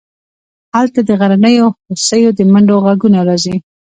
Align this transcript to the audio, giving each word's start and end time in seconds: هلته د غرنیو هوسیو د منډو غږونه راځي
هلته 0.77 0.99
د 1.03 1.09
غرنیو 1.19 1.67
هوسیو 1.87 2.29
د 2.37 2.39
منډو 2.51 2.75
غږونه 2.85 3.19
راځي 3.27 3.55